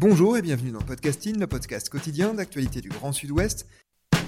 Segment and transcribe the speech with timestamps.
[0.00, 3.66] Bonjour et bienvenue dans Podcasting, le podcast quotidien d'actualité du Grand Sud-Ouest.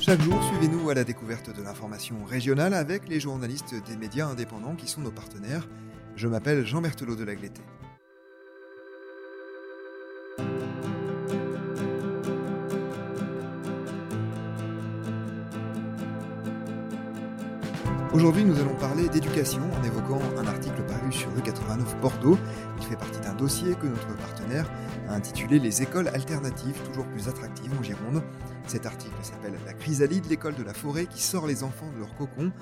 [0.00, 4.74] Chaque jour, suivez-nous à la découverte de l'information régionale avec les journalistes des médias indépendants
[4.74, 5.68] qui sont nos partenaires.
[6.16, 7.60] Je m'appelle Jean Berthelot de Lagleté.
[18.12, 22.38] Aujourd'hui, nous allons parler d'éducation en évoquant un article paru sur le 89 Bordeaux.
[22.80, 24.70] Il fait partie d'un dossier que notre partenaire
[25.08, 28.22] a intitulé Les écoles alternatives toujours plus attractives en Gironde.
[28.66, 32.14] Cet article s'appelle La chrysalide, l'école de la forêt qui sort les enfants de leur
[32.16, 32.52] cocon.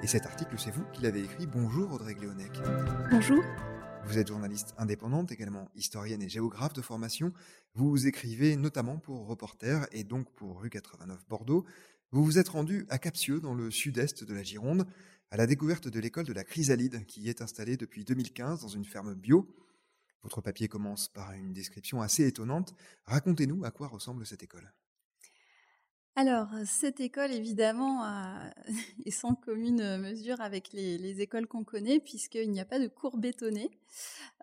[0.00, 1.48] Et cet article, c'est vous qui l'avez écrit.
[1.48, 2.52] Bonjour Audrey Gléonec.
[3.10, 3.42] Bonjour.
[4.06, 7.32] Vous êtes journaliste indépendante, également historienne et géographe de formation.
[7.74, 11.64] Vous écrivez notamment pour Reporter et donc pour Rue 89 Bordeaux.
[12.12, 14.86] Vous vous êtes rendu à Capsieux, dans le sud-est de la Gironde,
[15.32, 18.68] à la découverte de l'école de la chrysalide, qui y est installée depuis 2015 dans
[18.68, 19.52] une ferme bio.
[20.22, 22.74] Votre papier commence par une description assez étonnante.
[23.04, 24.72] Racontez-nous à quoi ressemble cette école.
[26.16, 28.04] Alors, cette école, évidemment,
[29.06, 33.18] est sans commune mesure avec les, écoles qu'on connaît, puisqu'il n'y a pas de cours
[33.18, 33.70] bétonnés.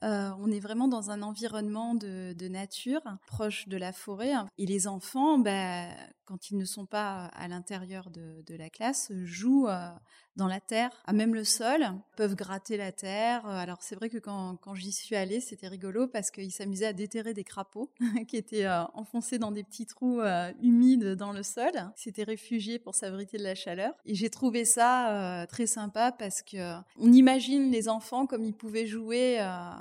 [0.04, 4.34] Euh, on est vraiment dans un environnement de, nature, proche de la forêt.
[4.58, 5.88] Et les enfants, bah,
[6.26, 9.90] quand ils ne sont pas à l'intérieur de, la classe, jouent euh,
[10.36, 13.46] dans la terre, à même le sol, peuvent gratter la terre.
[13.48, 17.34] Alors c'est vrai que quand, j'y suis allée, c'était rigolo parce qu'ils s'amusaient à déterrer
[17.34, 17.92] des crapauds
[18.28, 20.22] qui étaient euh, enfoncés dans des petits trous
[20.62, 21.72] humides dans le sol.
[21.96, 23.94] S'étaient réfugiés pour s'abriter de la chaleur.
[24.06, 28.88] Et j'ai trouvé ça très sympa parce que on imagine les enfants comme ils pouvaient
[28.88, 29.72] jouer euh,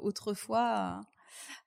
[0.00, 1.04] autrefois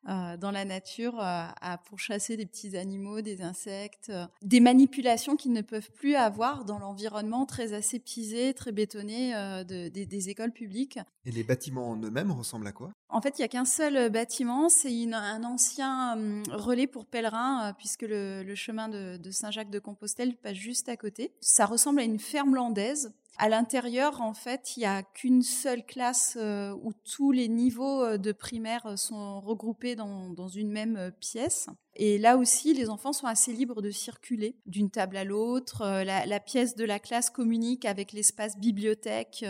[0.08, 4.12] euh, dans la nature euh, à pourchasser des petits animaux, des insectes,
[4.42, 9.34] des manipulations qu'ils ne peuvent plus avoir dans l'environnement très aseptisé, très bétonné
[9.66, 11.00] des, écoles publiques.
[11.26, 12.94] Et les bâtiments en eux-mêmes ressemblent à quoi?
[13.10, 17.74] En fait, il n'y a qu'un seul bâtiment, c'est un ancien hum, relais pour pèlerins,
[17.78, 21.34] puisque le, chemin de, de Saint-Jacques-de-Compostelle passe juste à côté.
[21.42, 25.86] Ça ressemble à une ferme landaise à l'intérieur, en fait, il n'y a qu'une seule
[25.86, 31.12] classe euh, où tous les niveaux euh, de primaire euh, sont regroupés dans, une même
[31.22, 31.70] pièce.
[32.02, 35.84] Et là aussi, les enfants sont assez libres de circuler d'une table à l'autre.
[35.84, 39.46] La, pièce de la classe communique avec l'espace bibliothèque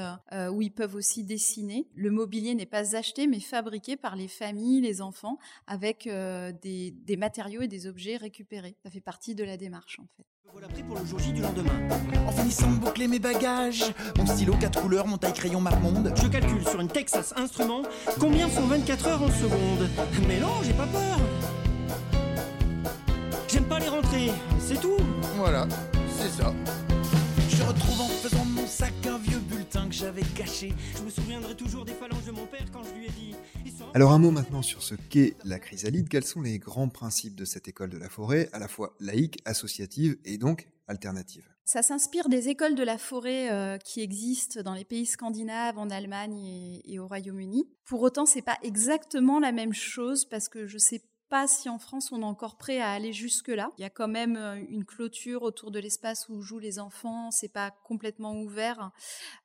[0.51, 1.87] où ils peuvent aussi dessiner.
[1.93, 5.37] Le mobilier n'est pas acheté mais fabriqué par les familles, les enfants,
[5.67, 8.75] avec des, des matériaux et des objets récupérés.
[8.83, 10.25] Ça fait partie de la démarche en fait.
[10.51, 11.71] Voilà prêt pour le jour J du lendemain.
[12.27, 16.11] En finissant de boucler mes bagages, mon stylo 4 couleurs, mon taille crayon map monde.
[16.15, 17.83] Je calcule sur une Texas Instrument
[18.19, 19.87] combien font 24 heures en seconde.
[20.27, 21.28] Mais non, j'ai pas peur.
[23.51, 24.29] J'aime pas les rentrées,
[24.59, 24.97] c'est tout.
[25.35, 25.67] Voilà,
[26.07, 26.53] c'est ça.
[27.49, 30.71] Je retrouve en faisant mon sac un vieux bulletin que j'avais caché.
[30.95, 33.35] Je me souviendrai toujours des phalanges de mon père quand je lui ai dit.
[33.95, 36.09] Alors un mot maintenant sur ce qu'est la chrysalide.
[36.09, 39.39] Quels sont les grands principes de cette école de la forêt, à la fois laïque,
[39.45, 41.49] associative et donc alternative?
[41.65, 45.89] Ça s'inspire des écoles de la forêt euh, qui existent dans les pays scandinaves, en
[45.89, 47.67] Allemagne et, et au Royaume-Uni.
[47.85, 51.77] Pour autant, c'est pas exactement la même chose parce que je sais pas si en
[51.77, 53.71] France on est encore prêt à aller jusque-là.
[53.77, 57.29] Il y a quand même euh, une clôture autour de l'espace où jouent les enfants,
[57.31, 58.91] c'est pas complètement ouvert.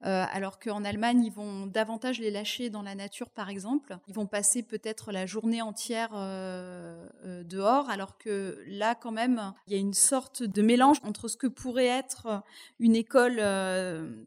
[0.05, 3.99] Euh, alors qu'en Allemagne, ils vont davantage les lâcher dans la nature, par exemple.
[4.09, 7.07] Ils vont passer peut-être la journée entière euh,
[7.45, 11.37] dehors, alors que là, quand même, il y a une sorte de mélange entre ce
[11.37, 12.43] que pourrait être
[12.79, 13.43] une école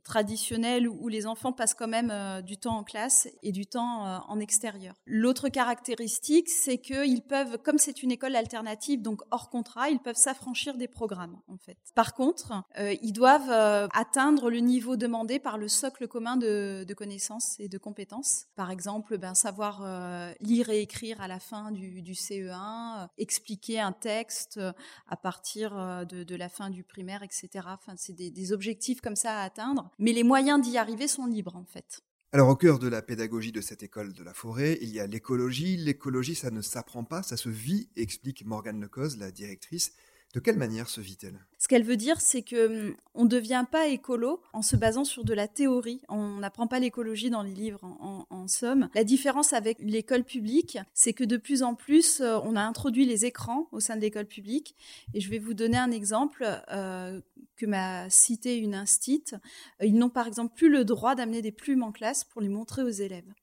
[0.03, 4.39] traditionnelle où les enfants passent quand même du temps en classe et du temps en
[4.39, 4.93] extérieur.
[5.05, 10.17] L'autre caractéristique, c'est qu'ils peuvent comme c'est une école alternative, donc hors contrat, ils peuvent
[10.17, 11.77] s'affranchir des programmes, en fait.
[11.95, 16.85] Par contre, euh, ils doivent euh, atteindre le niveau demandé par le socle commun de,
[16.95, 18.45] connaissances et de compétences.
[18.55, 23.91] Par exemple, ben, savoir euh, lire et écrire à la fin du, CE1, expliquer un
[23.91, 24.59] texte
[25.07, 27.49] à partir de, la fin du primaire, etc.
[27.67, 29.89] Enfin, c'est des, des objectifs comme ça à atteindre.
[29.99, 32.01] Mais les moyens d'y arriver sont libres, en fait.
[32.37, 35.07] Alors au cœur de la pédagogie de cette école de la forêt, il y a
[35.07, 35.75] l'écologie.
[35.75, 39.93] L'écologie, ça ne s'apprend pas, ça se vit, explique Morgane Lecoz, la directrice.
[40.37, 41.39] De quelle manière se vit-elle?
[41.57, 45.03] Ce qu'elle veut dire, c'est que hum, on ne devient pas écolo en se basant
[45.03, 45.99] sur de la théorie.
[46.09, 47.83] On n'apprend pas l'écologie dans les livres,
[48.29, 48.87] en, somme.
[48.93, 53.07] La différence avec l'école publique, c'est que de plus en plus, euh, on a introduit
[53.07, 54.75] les écrans au sein de l'école publique.
[55.15, 57.19] Et je vais vous donner un exemple euh,
[57.55, 59.35] que m'a cité une instite.
[59.81, 62.83] Ils n'ont par exemple plus le droit d'amener des plumes en classe pour les montrer
[62.83, 63.33] aux élèves.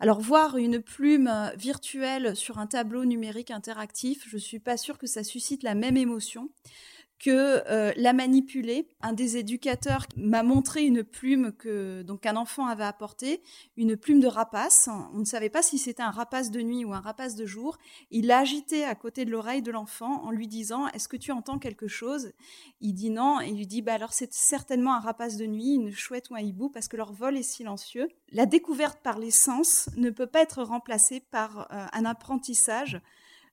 [0.00, 4.76] Alors voir une plume euh, virtuelle sur un tableau numérique interactif, je ne suis pas
[4.76, 6.50] sûre que ça suscite la même émotion
[7.22, 8.88] que euh, la manipuler.
[9.00, 13.40] Un des éducateurs m'a montré une plume que donc un enfant avait apportée,
[13.76, 14.88] une plume de rapace.
[15.14, 17.78] On ne savait pas si c'était un rapace de nuit ou un rapace de jour.
[18.10, 21.30] Il l'a agité à côté de l'oreille de l'enfant en lui disant "Est-ce que tu
[21.30, 22.32] entends quelque chose?
[22.80, 25.74] Il dit non et il lui dit "Bah alors c'est certainement un rapace de nuit,
[25.74, 29.30] une chouette ou un hibou parce que leur vol est silencieux." La découverte par les
[29.30, 33.00] sens ne peut pas être remplacée par euh, un apprentissage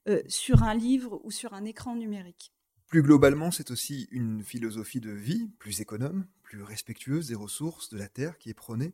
[0.07, 2.51] euh, sur un livre ou sur un écran numérique.
[2.89, 7.99] Plus globalement, c'est aussi une philosophie de vie plus économe, plus respectueuse des ressources, de
[7.99, 8.93] la terre qui est prônée,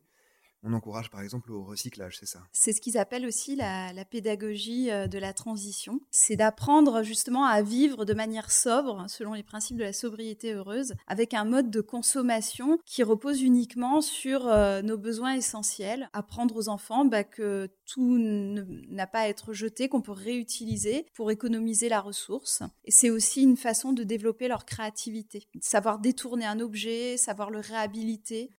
[0.62, 2.40] on encourage par exemple au recyclage, c'est ça?
[2.52, 6.00] C'est ce qu'ils appellent aussi la, pédagogie euh, de la transition.
[6.10, 10.94] C'est d'apprendre justement à vivre de manière sobre, selon les principes de la sobriété heureuse,
[11.06, 16.08] avec un mode de consommation qui repose uniquement sur euh, nos besoins essentiels.
[16.12, 21.30] Apprendre aux enfants bah, que tout n'a pas à être jeté, qu'on peut réutiliser pour
[21.30, 22.62] économiser la ressource.
[22.84, 25.46] Et c'est aussi une façon de développer leur créativité.
[25.60, 28.50] Savoir détourner un objet, savoir le réhabiliter.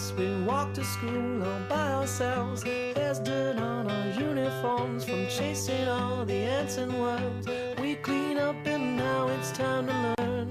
[0.00, 0.12] Else.
[0.16, 2.62] We walk to school all by ourselves.
[2.62, 7.46] There's dirt on our uniforms from chasing all the ants and worms.
[7.80, 10.50] We clean up and now it's time to learn.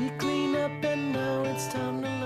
[0.00, 2.16] We clean up and now it's time to learn.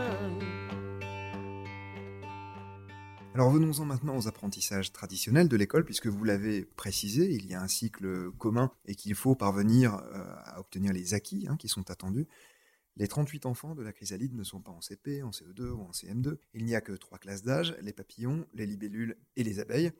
[3.35, 7.62] Alors venons-en maintenant aux apprentissages traditionnels de l'école, puisque vous l'avez précisé, il y a
[7.62, 11.91] un cycle commun et qu'il faut parvenir euh, à obtenir les acquis hein, qui sont
[11.91, 12.26] attendus.
[13.00, 15.91] Les 38 enfants de la chrysalide ne sont pas en CP, en CE2 ou en
[15.91, 16.37] CM2.
[16.52, 19.91] Il n'y a que trois classes d'âge, les papillons, les libellules et les abeilles.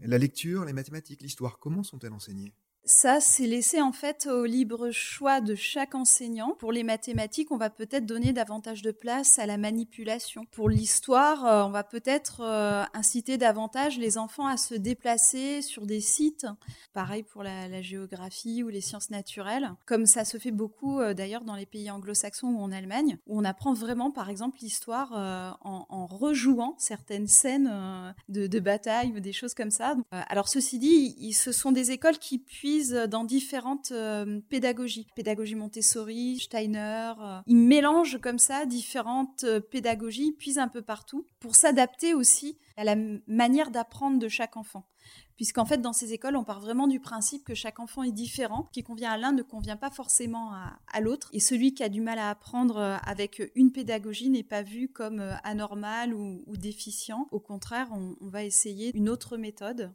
[0.00, 2.54] La lecture, les mathématiques, l'histoire, comment sont-elles enseignées?
[2.86, 6.54] Ça, c'est laissé en fait au libre choix de chaque enseignant.
[6.60, 10.46] Pour les mathématiques, on va peut-être donner davantage de place à la manipulation.
[10.52, 15.84] Pour l'histoire, euh, on va peut-être euh, inciter davantage les enfants à se déplacer sur
[15.84, 16.46] des sites.
[16.92, 21.42] Pareil pour la, géographie ou les sciences naturelles, comme ça se fait beaucoup euh, d'ailleurs
[21.42, 25.12] dans les pays anglo-saxons ou en Allemagne, où on apprend vraiment, par exemple, l'histoire
[25.60, 29.96] en, rejouant certaines scènes de, de, bataille ou des choses comme ça.
[30.10, 32.75] alors ceci dit, ce sont des écoles qui puissent
[33.08, 35.06] dans différentes euh, pédagogies.
[35.14, 37.12] Pédagogie Montessori, Steiner.
[37.20, 42.58] Euh, ils mélangent comme ça différentes euh, pédagogies, puis un peu partout, pour s'adapter aussi
[42.76, 42.96] à la
[43.26, 44.88] manière d'apprendre de chaque enfant.
[45.36, 48.64] Puisqu'en fait, dans ces écoles, on part vraiment du principe que chaque enfant est différent.
[48.68, 51.28] Ce qui convient à l'un ne convient pas forcément à, l'autre.
[51.32, 55.20] Et celui qui a du mal à apprendre avec une pédagogie n'est pas vu comme
[55.44, 57.28] anormal ou, déficient.
[57.32, 59.92] Au contraire, on va essayer une autre méthode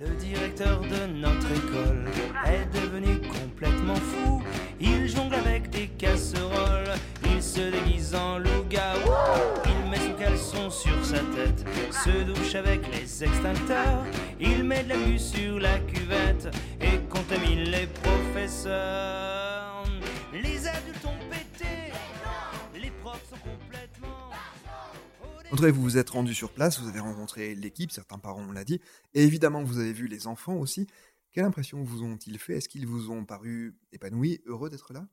[0.00, 2.04] le directeur de notre école
[2.46, 4.42] est devenu complètement fou.
[4.80, 6.94] Il jongle avec des casseroles,
[7.24, 9.10] il se déguise en loup-garou.
[9.64, 14.04] Il met son caleçon sur sa tête, se douche avec les extincteurs.
[14.38, 19.84] Il met de la vue sur la cuvette et contamine les professeurs.
[20.32, 21.92] Les adultes ont pété,
[22.74, 23.85] les profs sont complètement.
[25.58, 28.78] Vous vous êtes rendu sur place, vous avez rencontré l'équipe, certains parents on l'a dit,
[29.14, 30.86] et évidemment vous avez vu les enfants aussi.
[31.32, 32.58] Quelle impression vous ont-ils fait?
[32.58, 35.08] Est-ce qu'ils vous ont paru épanouis, heureux d'être là?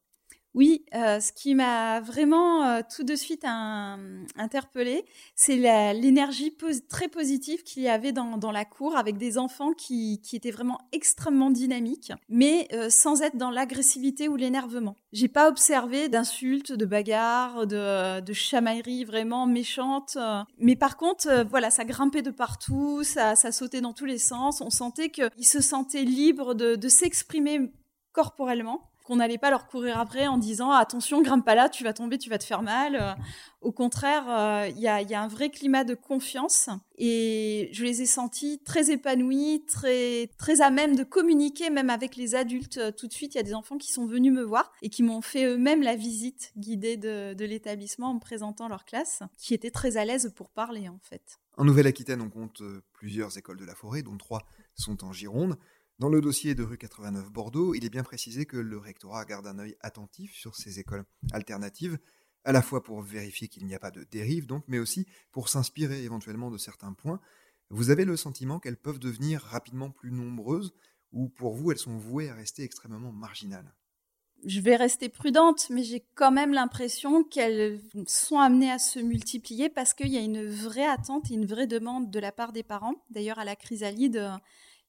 [0.56, 5.04] Oui, euh, ce qui m'a vraiment euh, tout de suite interpellée,
[5.36, 5.56] c'est
[5.94, 6.56] l'énergie
[6.88, 11.50] très positive qu'il y avait dans, la cour avec des enfants qui, étaient vraiment extrêmement
[11.50, 14.96] dynamiques, mais euh, sans être dans l'agressivité ou l'énervement.
[15.12, 20.18] J'ai pas observé d'insultes, de bagarres, de, de chamailleries vraiment méchantes,
[20.60, 24.62] mais par contre, voilà, ça grimpait de partout, ça, sautait dans tous les sens.
[24.62, 27.72] On sentait qu'ils se sentaient libres de s'exprimer
[28.12, 31.94] corporellement qu'on n'allait pas leur courir après en disant attention, grimpe pas là, tu vas
[31.94, 32.96] tomber, tu vas te faire mal.
[32.96, 33.14] Euh,
[33.62, 38.06] au contraire, euh, il y, a, un vrai climat de confiance et je les ai
[38.06, 43.08] sentis très épanouis, très, très à même de communiquer même avec les adultes euh, tout
[43.08, 43.36] de suite.
[43.36, 45.82] Il y a des enfants qui sont venus me voir et qui m'ont fait eux-mêmes
[45.82, 50.06] la visite guidée de, de l'établissement en me présentant leur classe, qui étaient très à
[50.06, 51.40] l'aise pour parler en fait.
[51.58, 54.42] En Nouvelle-Aquitaine, on compte plusieurs écoles de la forêt, dont trois
[54.76, 55.58] sont en Gironde.
[56.04, 59.48] Dans le dossier de rue 89 Bordeaux, il est bien précisé que le rectorat garde
[59.48, 61.98] un œil attentif sur ces écoles alternatives,
[62.44, 65.48] à la fois pour vérifier qu'il n'y a pas de dérive, donc, mais aussi pour
[65.48, 67.22] s'inspirer éventuellement de certains points.
[67.70, 70.74] vous avez le sentiment qu'elles peuvent devenir rapidement plus nombreuses
[71.14, 73.74] ou pour vous elles sont vouées à rester extrêmement marginales?
[74.44, 79.70] Je vais rester prudente, mais j'ai quand même l'impression qu'elles sont amenées à se multiplier
[79.70, 82.64] parce qu'il y a une vraie attente et une vraie demande de la part des
[82.64, 82.96] parents.
[83.10, 84.30] D'ailleurs, à la chrysalide,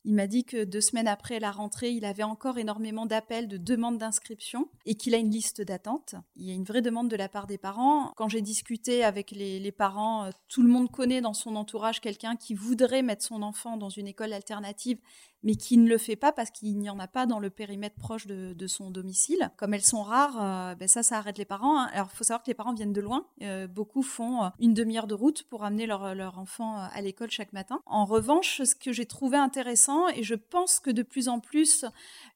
[0.04, 3.56] il m'a dit que deux semaines après la rentrée, il avait encore énormément d'appels, de
[3.56, 6.14] demandes d'inscription et qu'il a une liste d'attente.
[6.36, 8.12] Il y a une vraie demande de la part des parents.
[8.16, 12.36] Quand j'ai discuté avec les, parents, euh, tout le monde connaît dans son entourage quelqu'un
[12.36, 14.98] qui voudrait mettre son enfant dans une école alternative
[15.44, 17.96] mais qui ne le fait pas parce qu'il n'y en a pas dans le périmètre
[17.96, 19.50] proche de, son domicile.
[19.58, 21.78] Comme elles sont rares, euh, ben ça, ça arrête les parents.
[21.78, 21.90] Hein.
[21.92, 23.26] Alors, il faut savoir que les parents viennent de loin.
[23.42, 27.52] Euh, beaucoup font une demi-heure de route pour amener leur, leur enfant à l'école chaque
[27.52, 27.80] matin.
[27.84, 31.84] En revanche, ce que j'ai trouvé intéressant, et je pense que de plus en plus,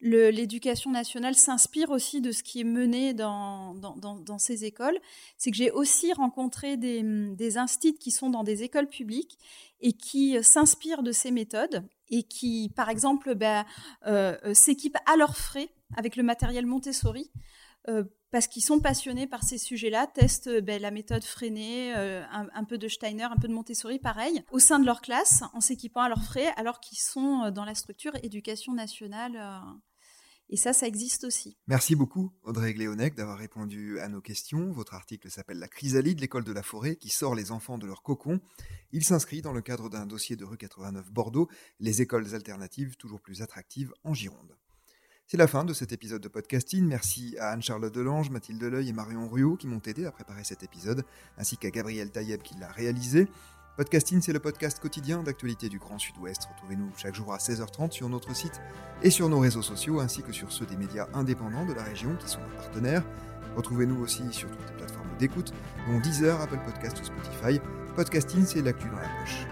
[0.02, 4.98] l'éducation nationale s'inspire aussi de ce qui est mené dans, dans, ces écoles.
[5.38, 9.38] C'est que j'ai aussi rencontré des, des instituts qui sont dans des écoles publiques
[9.80, 13.64] et qui s'inspirent de ces méthodes et qui, par exemple, ben,
[14.06, 17.30] euh, euh, s'équipent à leurs frais avec le matériel Montessori
[17.88, 22.23] euh, parce qu'ils sont passionnés par ces sujets-là, testent euh, ben, la méthode freinée, euh,
[22.30, 25.61] un, peu de Steiner, un peu de Montessori, pareil, au sein de leur classe, en
[25.61, 29.40] s'équipant à leurs frais, alors qu'ils sont dans la structure éducation nationale.
[30.50, 31.57] Et ça, ça existe aussi.
[31.67, 34.73] Merci beaucoup, Audrey Gléonec, d'avoir répondu à nos questions.
[34.73, 38.02] Votre article s'appelle La chrysalide, l'école de la forêt, qui sort les enfants de leur
[38.02, 38.40] cocon.
[38.93, 41.49] Il s'inscrit dans le cadre d'un dossier de rue 89 Bordeaux,
[41.81, 44.57] les écoles alternatives toujours plus attractives en Gironde.
[45.26, 46.87] C'est la fin de cet épisode de podcasting.
[46.87, 50.62] Merci à Anne-Charlotte Delange, Mathilde Deleuil et Marion Ruot qui m'ont aidé à préparer cet
[50.62, 51.05] épisode,
[51.37, 53.28] ainsi qu'à Gabriel Taïeb qui l'a réalisé.
[53.78, 56.49] Podcasting, c'est le podcast quotidien d'actualité du Grand Sud-Ouest.
[56.52, 58.61] Retrouvez-nous chaque jour à 16h30 sur notre site
[59.04, 62.16] et sur nos réseaux sociaux, ainsi que sur ceux des médias indépendants de la région
[62.16, 63.04] qui sont nos partenaires.
[63.54, 65.52] Retrouvez-nous aussi sur toutes les plateformes d'écoute,
[65.87, 67.61] dont Deezer, Apple Podcast ou Spotify.
[67.94, 69.47] Podcasting, c'est l'actu dans la poche.